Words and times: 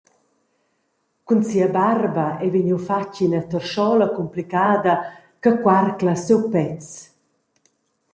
Cun 1.25 1.41
sia 1.49 1.69
barba 1.77 2.27
ei 2.43 2.51
vegniu 2.55 2.79
fatg 2.87 3.13
ina 3.25 3.41
terschola 3.51 4.07
cumplicada 4.17 4.93
che 5.41 5.51
cuarcla 5.61 6.13
siu 6.25 6.39
pèz. 6.53 6.85